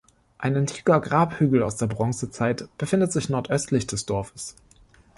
Ein 0.39 0.55
antiker 0.57 0.99
Grabhügel 0.99 1.61
aus 1.61 1.75
der 1.77 1.85
Bronzezeit 1.85 2.67
befindet 2.79 3.11
sich 3.11 3.29
nordöstlich 3.29 3.85
des 3.85 4.07
Dorfes. 4.07 4.55